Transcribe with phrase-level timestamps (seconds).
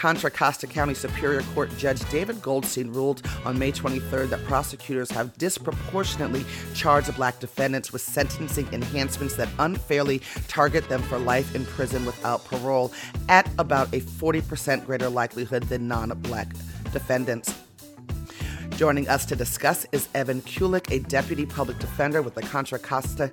[0.00, 5.36] Contra Costa County Superior Court Judge David Goldstein ruled on May 23rd that prosecutors have
[5.36, 12.06] disproportionately charged black defendants with sentencing enhancements that unfairly target them for life in prison
[12.06, 12.90] without parole
[13.28, 16.48] at about a 40% greater likelihood than non black
[16.94, 17.54] defendants.
[18.78, 23.30] Joining us to discuss is Evan Kuluk, a deputy public defender with the Contra Costa,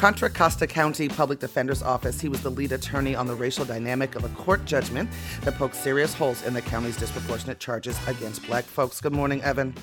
[0.00, 2.22] Contra Costa County Public Defender's Office.
[2.22, 5.10] He was the lead attorney on the racial dynamic of a court judgment
[5.42, 8.98] that poked serious holes in the county's disproportionate charges against black folks.
[8.98, 9.74] Good morning, Evan.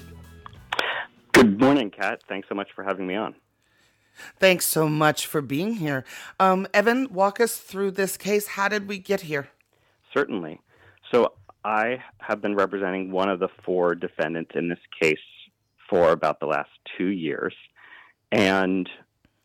[1.34, 2.24] Good morning, Kat.
[2.28, 3.36] Thanks so much for having me on.
[4.40, 6.04] Thanks so much for being here.
[6.40, 8.48] Um, Evan, walk us through this case.
[8.48, 9.50] How did we get here?
[10.16, 10.60] Certainly.
[11.12, 15.20] So, I have been representing one of the four defendants in this case
[15.88, 17.54] for about the last two years.
[18.32, 18.90] And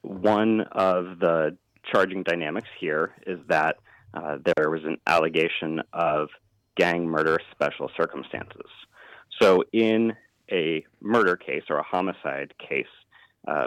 [0.02, 1.56] one of the
[1.92, 3.76] charging dynamics here is that
[4.14, 6.28] uh, there was an allegation of
[6.76, 8.70] gang murder special circumstances.
[9.40, 10.12] So, in
[10.50, 12.84] a murder case or a homicide case,
[13.48, 13.66] uh,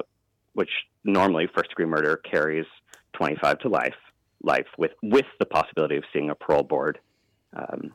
[0.54, 0.70] which
[1.04, 2.66] normally first degree murder carries
[3.14, 3.96] 25 to life,
[4.44, 7.00] life with, with the possibility of seeing a parole board.
[7.56, 7.94] Um,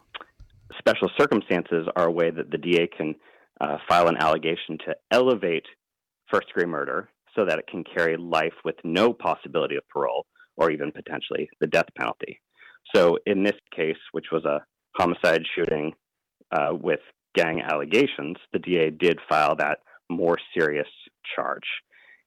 [0.78, 3.14] special circumstances are a way that the DA can
[3.60, 5.66] uh, file an allegation to elevate
[6.30, 10.70] first degree murder so that it can carry life with no possibility of parole or
[10.70, 12.40] even potentially the death penalty.
[12.94, 14.64] So, in this case, which was a
[14.96, 15.92] homicide shooting
[16.50, 17.00] uh, with
[17.34, 19.78] gang allegations, the DA did file that
[20.08, 20.88] more serious
[21.34, 21.66] charge.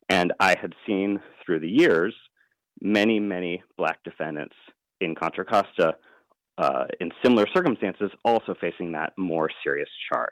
[0.10, 2.16] And I had seen through the years
[2.82, 4.56] many, many black defendants
[5.02, 5.96] in Contra Costa
[6.58, 10.30] uh, in similar circumstances, also facing that more serious charge.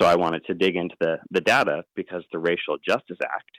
[0.00, 3.50] So I wanted to dig into the, the data because the Racial Justice Act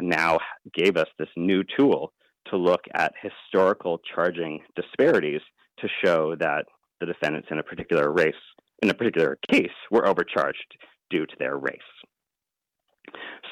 [0.00, 0.38] now
[0.74, 2.12] gave us this new tool
[2.50, 5.40] to look at historical charging disparities
[5.78, 6.64] to show that
[7.00, 8.34] the defendants in a particular race,
[8.82, 10.76] in a particular case, were overcharged
[11.10, 11.78] due to their race.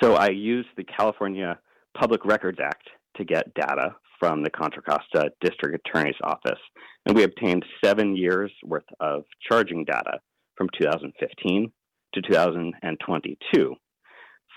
[0.02, 1.58] So I used the California
[1.96, 6.58] Public Records Act to get data from the Contra Costa District Attorney's Office,
[7.06, 10.20] and we obtained seven years worth of charging data
[10.56, 11.70] from 2015
[12.14, 13.74] to 2022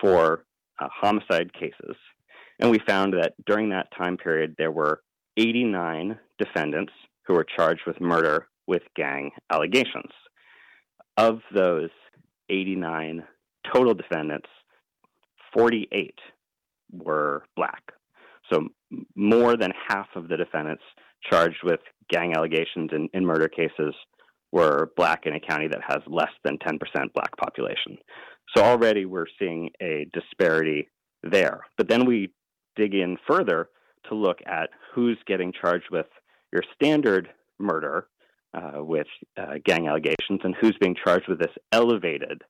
[0.00, 0.44] for
[0.78, 1.96] uh, homicide cases.
[2.60, 5.02] And we found that during that time period, there were
[5.36, 6.92] 89 defendants
[7.26, 10.10] who were charged with murder with gang allegations.
[11.16, 11.90] Of those
[12.50, 13.24] 89
[13.72, 14.48] total defendants,
[15.56, 16.14] 48
[16.92, 17.82] were black.
[18.52, 18.68] So
[19.14, 20.82] more than half of the defendants
[21.30, 23.94] charged with gang allegations in, in murder cases
[24.52, 26.78] were black in a county that has less than 10%
[27.14, 27.98] black population.
[28.56, 30.88] So already we're seeing a disparity
[31.22, 31.60] there.
[31.76, 32.32] But then we
[32.76, 33.68] dig in further
[34.08, 36.06] to look at who's getting charged with
[36.52, 38.08] your standard murder
[38.54, 39.06] uh, with
[39.36, 42.42] uh, gang allegations and who's being charged with this elevated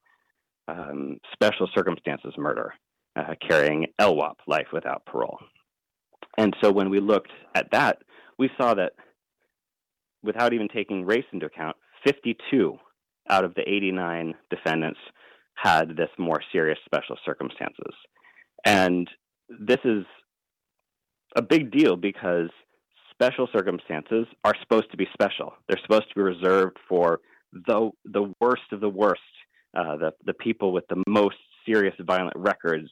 [0.69, 2.73] um, special circumstances murder
[3.17, 5.39] uh, carrying LWOP, life without parole.
[6.37, 7.99] And so when we looked at that,
[8.39, 8.93] we saw that
[10.23, 12.77] without even taking race into account, 52
[13.29, 15.01] out of the 89 defendants
[15.61, 17.95] had this more serious special circumstances.
[18.65, 19.09] And
[19.49, 20.05] this is
[21.37, 22.51] a big deal because
[23.13, 25.53] special circumstances are supposed to be special.
[25.69, 27.21] They're supposed to be reserved for
[27.53, 29.21] the the worst of the worst,
[29.77, 31.37] uh, the the people with the most
[31.67, 32.91] serious violent records,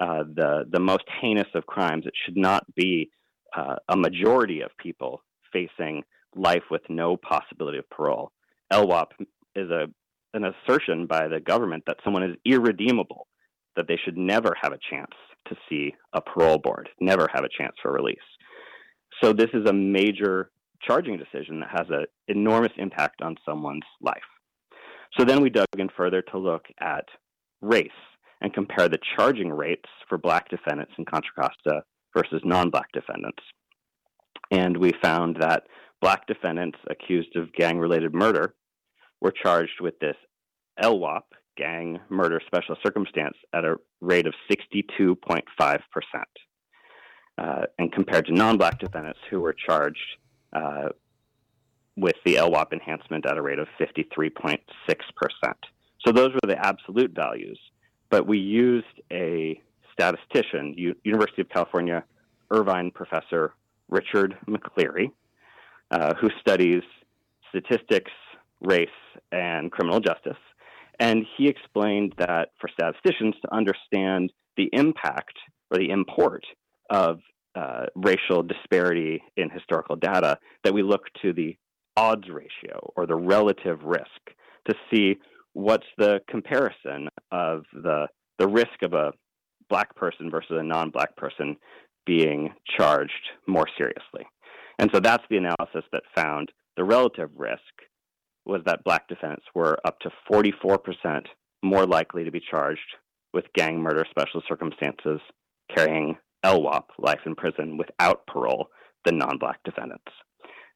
[0.00, 2.04] uh, the the most heinous of crimes.
[2.06, 3.10] It should not be
[3.56, 6.02] uh, a majority of people facing
[6.34, 8.32] life with no possibility of parole.
[8.72, 9.08] LWOP
[9.54, 9.86] is a
[10.38, 13.26] an assertion by the government that someone is irredeemable,
[13.76, 15.12] that they should never have a chance
[15.48, 18.18] to see a parole board, never have a chance for release.
[19.22, 20.50] So this is a major
[20.82, 24.22] charging decision that has an enormous impact on someone's life.
[25.18, 27.04] So then we dug in further to look at
[27.60, 27.90] race
[28.40, 31.82] and compare the charging rates for black defendants in Contra Costa
[32.16, 33.42] versus non black defendants.
[34.50, 35.64] And we found that
[36.00, 38.54] black defendants accused of gang related murder
[39.20, 40.16] were charged with this
[40.82, 41.22] LWOP,
[41.56, 45.80] gang murder special circumstance, at a rate of 62.5%.
[47.36, 49.98] Uh, and compared to non black defendants who were charged
[50.52, 50.88] uh,
[51.96, 54.58] with the LWOP enhancement at a rate of 53.6%.
[56.04, 57.58] So those were the absolute values
[58.10, 59.60] but we used a
[59.92, 62.04] statistician, U- University of California
[62.50, 63.54] Irvine professor
[63.88, 65.10] Richard McCleary,
[65.90, 66.82] uh, who studies
[67.50, 68.10] statistics,
[68.60, 68.88] race
[69.32, 70.36] and criminal justice.
[70.98, 75.34] And he explained that for statisticians to understand the impact
[75.70, 76.44] or the import
[76.90, 77.20] of
[77.54, 81.56] uh, racial disparity in historical data, that we look to the
[81.96, 84.04] odds ratio or the relative risk
[84.68, 85.16] to see
[85.52, 88.06] what's the comparison of the
[88.38, 89.10] the risk of a
[89.68, 91.56] black person versus a non-black person
[92.06, 93.12] being charged
[93.48, 94.24] more seriously.
[94.78, 97.60] And so that's the analysis that found the relative risk
[98.44, 100.78] was that black defendants were up to 44%
[101.62, 102.80] more likely to be charged
[103.32, 105.20] with gang murder special circumstances
[105.74, 108.68] carrying LWOP, life in prison without parole,
[109.04, 110.12] than non black defendants.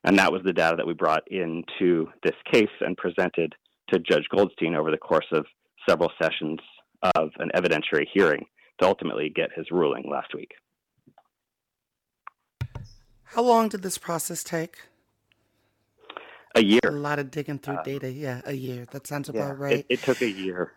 [0.04, 3.54] And that was the data that we brought into this case and presented
[3.92, 5.46] to Judge Goldstein over the course of
[5.88, 6.58] several sessions
[7.16, 8.44] of an evidentiary hearing
[8.80, 10.52] to ultimately get his ruling last week.
[13.24, 14.88] How long did this process take?
[16.54, 16.80] A year.
[16.84, 18.10] A lot of digging through uh, data.
[18.10, 18.86] Yeah, a year.
[18.90, 19.78] That sounds about yeah, right.
[19.78, 20.72] It, it took a year.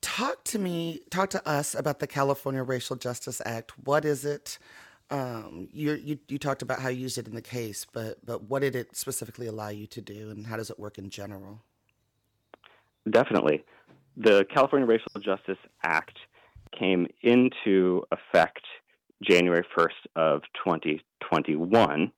[0.00, 3.72] Talk to me, talk to us about the California Racial Justice Act.
[3.84, 4.58] What is it?
[5.10, 8.44] Um, you, you you talked about how you used it in the case, but but
[8.44, 11.60] what did it specifically allow you to do, and how does it work in general?
[13.08, 13.64] Definitely,
[14.16, 16.18] the California Racial Justice Act
[16.76, 18.62] came into effect
[19.22, 22.12] January 1st of 2021,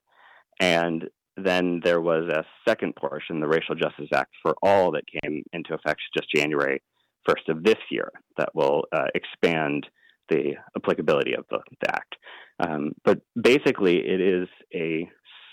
[0.61, 5.43] and then there was a second portion, the Racial Justice Act for All, that came
[5.53, 6.83] into effect just January
[7.29, 9.87] 1st of this year, that will uh, expand
[10.29, 12.15] the applicability of the, the act.
[12.61, 15.09] Um, but basically, it is a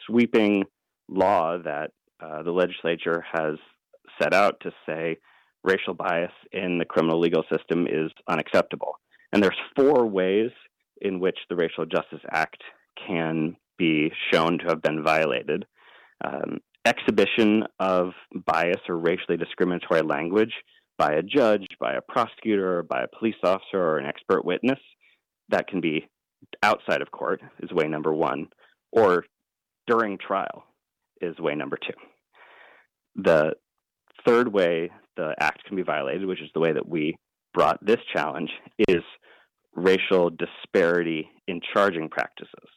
[0.05, 0.63] sweeping
[1.09, 1.91] law that
[2.23, 3.55] uh, the legislature has
[4.21, 5.17] set out to say
[5.63, 8.93] racial bias in the criminal legal system is unacceptable.
[9.33, 10.51] And there's four ways
[11.01, 12.61] in which the Racial Justice Act
[13.07, 15.65] can be shown to have been violated.
[16.23, 18.11] Um, exhibition of
[18.45, 20.53] bias or racially discriminatory language
[20.97, 24.79] by a judge, by a prosecutor, by a police officer, or an expert witness
[25.49, 26.07] that can be
[26.63, 28.47] outside of court is way number one,
[28.91, 29.25] or
[29.87, 30.63] during trial
[31.21, 31.93] is way number two.
[33.15, 33.53] The
[34.25, 37.15] third way the act can be violated, which is the way that we
[37.53, 38.49] brought this challenge,
[38.87, 39.03] is
[39.75, 42.69] racial disparity in charging practices.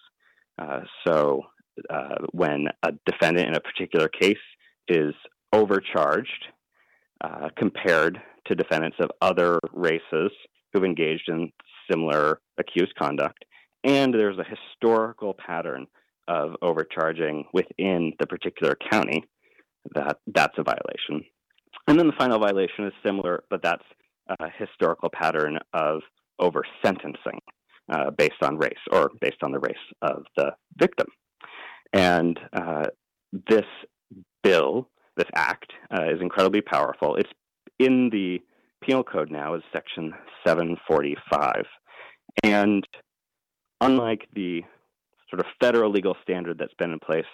[0.58, 1.42] Uh, so,
[1.90, 4.36] uh, when a defendant in a particular case
[4.88, 5.14] is
[5.52, 6.46] overcharged
[7.22, 10.30] uh, compared to defendants of other races
[10.72, 11.50] who've engaged in
[11.90, 13.44] similar accused conduct,
[13.82, 15.86] and there's a historical pattern
[16.28, 19.24] of overcharging within the particular county,
[19.94, 21.24] that that's a violation.
[21.86, 23.84] And then the final violation is similar, but that's
[24.28, 26.00] a historical pattern of
[26.38, 27.40] over sentencing
[27.92, 31.06] uh, based on race or based on the race of the victim.
[31.92, 32.86] And uh,
[33.48, 33.66] this
[34.42, 37.16] bill, this act, uh, is incredibly powerful.
[37.16, 37.30] It's
[37.78, 38.40] in the
[38.82, 40.12] penal code now as section
[40.46, 41.64] 745.
[42.42, 42.86] And
[43.80, 44.62] unlike the
[45.30, 47.24] sort of federal legal standard that's been in place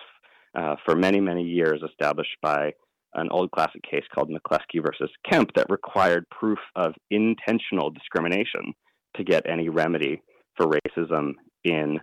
[0.54, 2.72] uh, for many, many years, established by
[3.14, 8.72] an old classic case called McCleskey versus Kemp that required proof of intentional discrimination
[9.16, 10.22] to get any remedy
[10.60, 11.32] for racism
[11.64, 11.98] in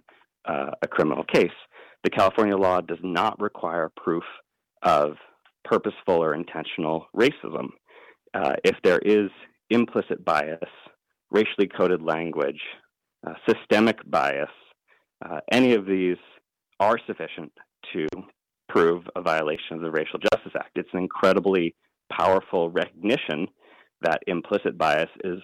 [0.48, 1.52] uh, a criminal case.
[2.04, 4.24] The California law does not require proof
[4.84, 5.14] of
[5.66, 7.70] purposeful or intentional racism.
[8.34, 9.30] Uh, if there is
[9.70, 10.60] implicit bias,
[11.32, 12.62] racially coded language,
[13.26, 14.50] uh, systemic bias,
[15.26, 16.18] uh, any of these
[16.80, 17.52] are sufficient
[17.94, 18.08] to
[18.70, 20.72] prove a violation of the Racial Justice Act.
[20.76, 21.76] It's an incredibly
[22.12, 23.48] powerful recognition
[24.02, 25.40] that implicit bias is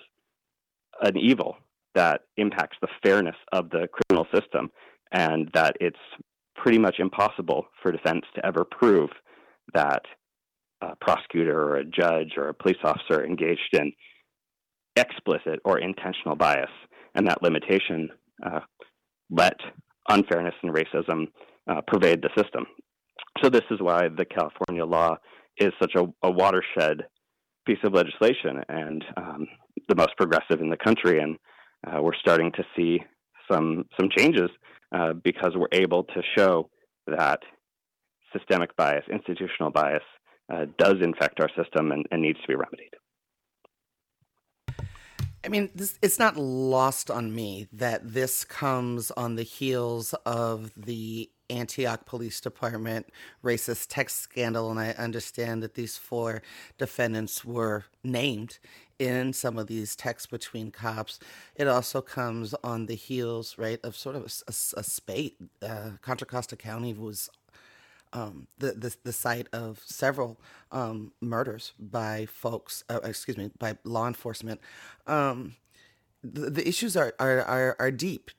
[1.02, 1.58] an evil
[1.96, 4.70] that impacts the fairness of the criminal system,
[5.12, 5.98] and that it's
[6.56, 9.10] pretty much impossible for defense to ever prove
[9.74, 10.04] that
[10.82, 13.92] a prosecutor or a judge or a police officer engaged in
[14.96, 16.70] explicit or intentional bias,
[17.16, 18.10] and that limitation
[18.46, 18.60] uh,
[19.30, 19.58] let
[20.10, 21.28] unfairness and racism
[21.70, 22.66] uh, pervade the system.
[23.42, 25.16] So this is why the California law
[25.58, 27.04] is such a, a watershed
[27.66, 29.48] piece of legislation and um,
[29.88, 31.20] the most progressive in the country.
[31.20, 31.38] And
[31.86, 33.00] uh, we're starting to see
[33.52, 34.50] some some changes
[34.94, 36.70] uh, because we're able to show
[37.08, 37.40] that
[38.32, 40.04] systemic bias, institutional bias,
[40.52, 42.94] uh, does infect our system and, and needs to be remedied.
[45.46, 50.72] I mean, this, it's not lost on me that this comes on the heels of
[50.78, 53.08] the Antioch Police Department
[53.44, 56.42] racist text scandal, and I understand that these four
[56.78, 58.60] defendants were named
[59.00, 61.20] in some of these texts between cops.
[61.56, 65.38] It also comes on the heels, right, of sort of a, a, a spate.
[65.62, 67.30] Uh, Contra Costa County was
[68.14, 70.40] um, the, the, the site of several
[70.72, 74.62] um, murders by folks, uh, excuse me, by law enforcement.
[75.08, 75.56] Um,
[76.24, 78.32] the, the issues are, are, are, are deep.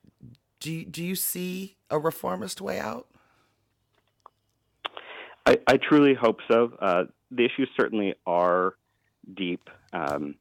[0.60, 3.08] Do you, do you see a reformist way out?
[5.44, 6.72] I, I truly hope so.
[6.80, 8.76] Uh, the issues certainly are
[9.34, 9.68] deep.
[9.92, 10.36] Um,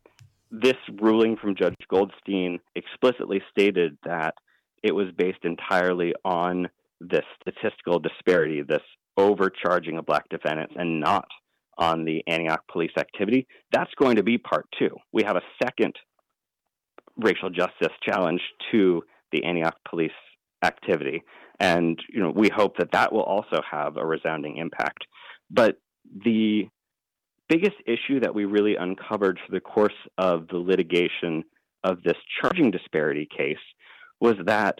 [0.53, 4.35] this ruling from Judge Goldstein explicitly stated that
[4.83, 6.69] it was based entirely on
[7.01, 8.83] this statistical disparity, this
[9.17, 11.25] overcharging of black defendants, and not
[11.79, 13.47] on the Antioch police activity.
[13.71, 14.95] That's going to be part two.
[15.11, 15.95] We have a second
[17.17, 18.41] racial justice challenge
[18.71, 20.11] to the Antioch police
[20.63, 21.23] activity.
[21.59, 25.05] And you know, we hope that that will also have a resounding impact.
[25.49, 25.77] But
[26.23, 26.67] the
[27.53, 31.43] biggest issue that we really uncovered through the course of the litigation
[31.83, 33.57] of this charging disparity case
[34.19, 34.79] was that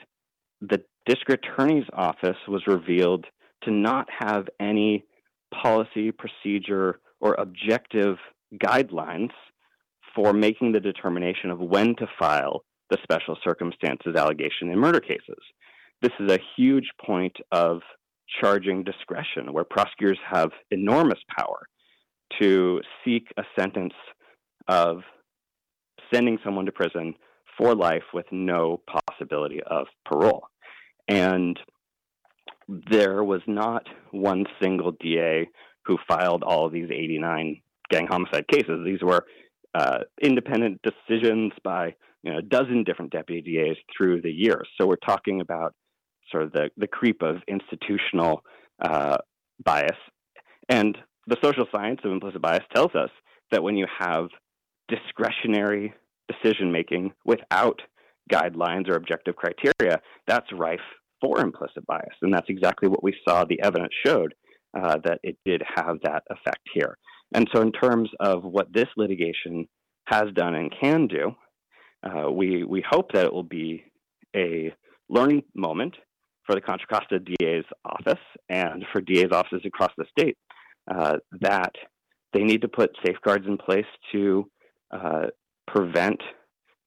[0.60, 3.25] the district attorney's office was revealed
[3.63, 5.06] to not have any
[5.53, 8.18] policy, procedure, or objective
[8.56, 9.30] guidelines
[10.15, 15.38] for making the determination of when to file the special circumstances allegation in murder cases.
[16.01, 17.82] This is a huge point of
[18.42, 21.68] charging discretion where prosecutors have enormous power
[22.40, 23.94] to seek a sentence
[24.68, 25.02] of
[26.13, 27.13] sending someone to prison
[27.58, 30.44] for life with no possibility of parole.
[31.08, 31.60] And
[32.90, 35.50] there was not one single DA
[35.86, 38.82] who filed all of these 89 gang homicide cases.
[38.86, 39.25] These were
[39.75, 44.68] uh, independent decisions by you know, a dozen different deputy DAs through the years.
[44.80, 45.74] So we're talking about
[46.32, 48.44] sort of the, the creep of institutional
[48.82, 49.18] uh,
[49.63, 49.98] bias.
[50.70, 53.10] And the social science of implicit bias tells us
[53.51, 54.27] that when you have
[54.88, 55.94] discretionary
[56.27, 57.82] decision making without
[58.32, 60.80] guidelines or objective criteria, that's rife
[61.22, 62.15] for implicit bias.
[62.22, 64.34] And that's exactly what we saw the evidence showed
[64.77, 66.98] uh, that it did have that effect here.
[67.34, 69.68] And so, in terms of what this litigation
[70.06, 71.32] has done and can do,
[72.03, 73.84] uh, we, we hope that it will be
[74.36, 74.74] a
[75.10, 75.96] learning moment
[76.46, 80.38] for the Contra Costa DA's office and for DA's offices across the state
[80.90, 81.74] uh, that
[82.34, 84.50] they need to put safeguards in place to
[84.92, 85.28] uh,
[85.68, 86.22] prevent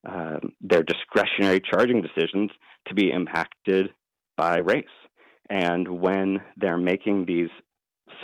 [0.08, 2.50] um, their discretionary charging decisions
[2.88, 3.90] to be impacted
[4.36, 4.84] by race.
[5.48, 7.48] And when they're making these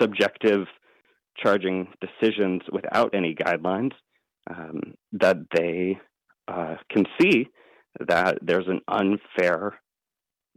[0.01, 0.67] subjective
[1.37, 3.93] charging decisions without any guidelines,
[4.51, 5.99] um, that they
[6.49, 7.49] uh, can see
[8.09, 9.81] that there's an unfair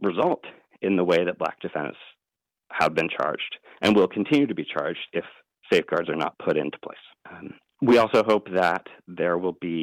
[0.02, 0.44] result
[0.82, 1.98] in the way that black defendants
[2.72, 5.24] have been charged and will continue to be charged if
[5.72, 6.96] safeguards are not put into place.
[7.30, 9.82] Um, we also hope that there will be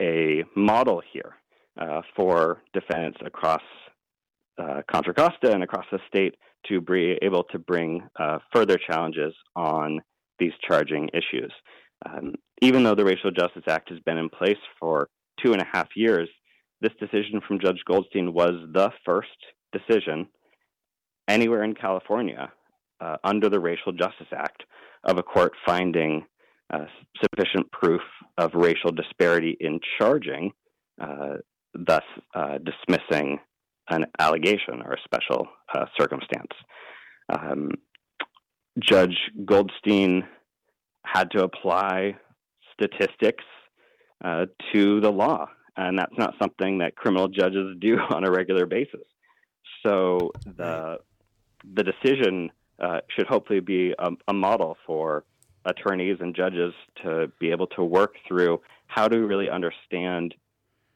[0.00, 1.34] a model here
[1.80, 3.62] uh, for defendants across
[4.58, 6.34] uh, Contra Costa and across the state
[6.66, 10.00] to be able to bring uh, further challenges on
[10.38, 11.52] these charging issues.
[12.06, 15.08] Um, even though the Racial Justice Act has been in place for
[15.42, 16.28] two and a half years,
[16.80, 19.28] this decision from Judge Goldstein was the first
[19.72, 20.26] decision
[21.28, 22.50] anywhere in California
[23.00, 24.64] uh, under the Racial Justice Act
[25.04, 26.24] of a court finding
[26.72, 26.86] uh,
[27.20, 28.02] sufficient proof
[28.36, 30.52] of racial disparity in charging,
[31.00, 31.36] uh,
[31.74, 32.02] thus
[32.34, 33.38] uh, dismissing
[33.90, 36.52] an allegation or a special uh, circumstance.
[37.32, 37.70] Um,
[38.78, 40.24] Judge Goldstein
[41.04, 42.16] had to apply
[42.72, 43.44] statistics
[44.24, 48.66] uh, to the law, and that's not something that criminal judges do on a regular
[48.66, 49.06] basis.
[49.84, 50.98] So the
[51.74, 55.24] the decision uh, should hopefully be a, a, model for
[55.64, 56.72] attorneys and judges
[57.02, 60.34] to be able to work through how to really understand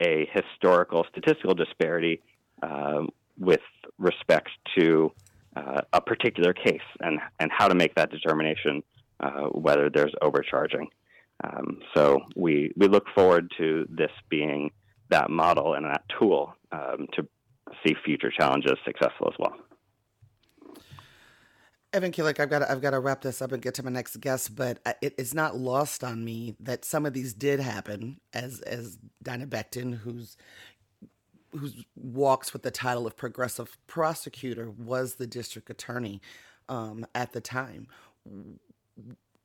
[0.00, 2.23] a historical statistical disparity
[2.62, 3.61] um, with
[3.99, 4.49] respect
[4.79, 5.12] to
[5.57, 8.83] uh, a particular case and, and how to make that determination
[9.21, 10.88] uh, whether there's overcharging.
[11.45, 14.71] Um, so we, we look forward to this being
[15.11, 17.26] that model and that tool um, to
[17.85, 19.55] see future challenges successful as well.
[21.93, 23.91] Evan Kuluk, I've got to, I've got to wrap this up and get to my
[23.91, 28.19] next guest, but it's not lost on me that some of these did happen.
[28.33, 30.37] As as Diana Becton, who's
[31.51, 36.23] who walks with the title of progressive prosecutor, was the district attorney
[36.71, 37.89] um, at the time.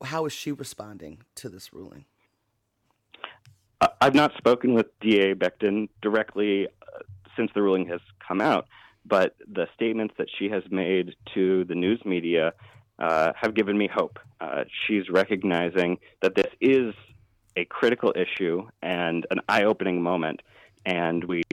[0.02, 2.06] How is she responding to this ruling?
[4.00, 7.00] I've not spoken with DA Becton directly uh,
[7.36, 8.68] since the ruling has come out
[9.08, 12.54] but the statements that she has made to the news media
[13.00, 14.20] uh, have given me hope.
[14.42, 16.94] Uh, she's recognizing that this is
[17.56, 20.42] a critical issue and an eye opening moment,
[20.86, 21.44] and we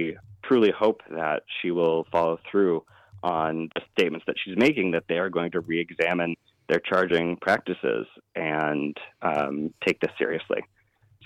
[0.43, 2.85] truly hope that she will follow through
[3.23, 6.37] on the statements that she's making that they are going to re-examine
[6.69, 10.63] their charging practices and um, take this seriously.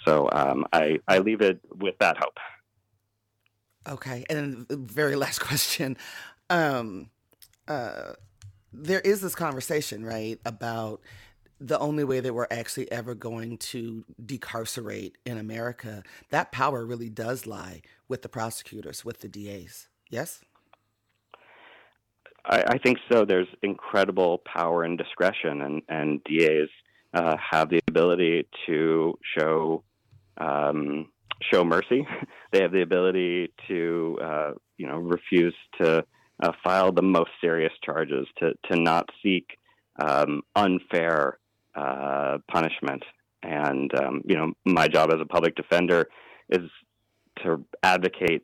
[0.04, 2.38] So um, I, I leave it with that hope.
[3.88, 5.96] Okay, and then the very last question.
[6.50, 7.10] Um,
[7.66, 8.12] uh,
[8.72, 11.00] there is this conversation, right, about
[11.60, 16.02] the only way that we're actually ever going to decarcerate in America.
[16.30, 19.88] That power really does lie with the prosecutors, with the DAs.
[20.08, 20.40] Yes?
[22.44, 23.24] I, I think so.
[23.24, 26.68] There's incredible power and discretion, and, and DAs
[27.14, 29.82] uh, have the ability to show
[30.38, 31.08] um,
[31.42, 32.06] show mercy.
[32.52, 36.04] they have the ability to, uh, you know, refuse to
[36.42, 39.58] uh, file the most serious charges, to to not seek
[40.00, 41.38] um, unfair
[41.74, 43.02] uh, punishment.
[43.42, 46.08] And um, you know, my job as a public defender
[46.48, 46.70] is
[47.44, 48.42] to advocate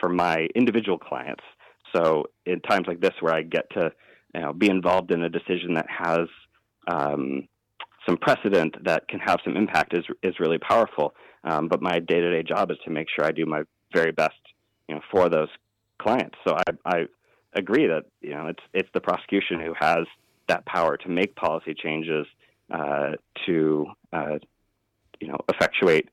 [0.00, 1.44] for my individual clients.
[1.94, 3.92] So in times like this, where I get to
[4.34, 6.28] you know, be involved in a decision that has
[6.88, 7.48] um,
[8.06, 11.14] some precedent that can have some impact, is is really powerful.
[11.44, 14.12] Um, but my day to day job is to make sure I do my very
[14.12, 14.40] best,
[14.88, 15.48] you know, for those
[15.98, 16.36] clients.
[16.46, 17.06] So I, I
[17.54, 20.06] agree that you know it's it's the prosecution who has
[20.48, 22.26] that power to make policy changes
[22.70, 23.12] uh,
[23.46, 24.38] to uh,
[25.20, 26.08] you know effectuate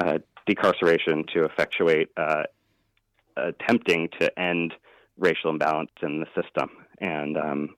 [0.00, 2.44] uh, decarceration, to effectuate uh,
[3.36, 4.74] attempting to end
[5.18, 6.70] racial imbalance in the system.
[6.98, 7.76] And um,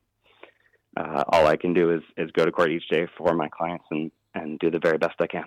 [0.97, 3.85] uh, all I can do is is go to court each day for my clients
[3.91, 5.45] and and do the very best I can.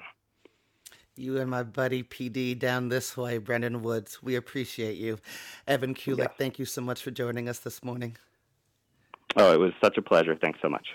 [1.17, 4.21] You and my buddy PD down this way, Brendan Woods.
[4.21, 5.17] We appreciate you.
[5.67, 6.29] Evan Kuluk, yes.
[6.37, 8.17] thank you so much for joining us this morning.
[9.35, 10.35] Oh, it was such a pleasure.
[10.39, 10.87] Thanks so much.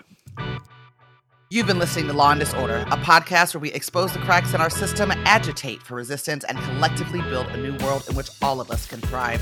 [1.49, 4.61] You've been listening to Law and Disorder, a podcast where we expose the cracks in
[4.61, 8.71] our system, agitate for resistance, and collectively build a new world in which all of
[8.71, 9.41] us can thrive.